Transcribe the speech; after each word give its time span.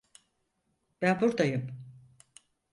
Ben 1.01 1.21
burdayım. 1.21 1.77